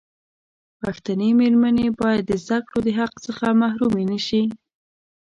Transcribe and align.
پښتنې 0.81 1.29
مېرمنې 1.39 1.87
باید 1.99 2.23
د 2.27 2.31
زدکړو 2.45 2.79
دحق 2.87 3.13
څخه 3.25 3.45
محرومي 3.61 4.05
نشي. 4.11 4.43